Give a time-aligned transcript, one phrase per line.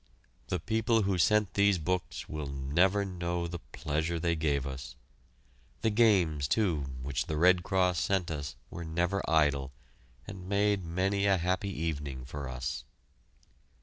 [0.47, 4.95] The people who sent these books will never know the pleasure they gave us!
[5.81, 9.71] The games, too, which the Red Cross sent us were never idle,
[10.25, 12.83] and made many a happy evening for us.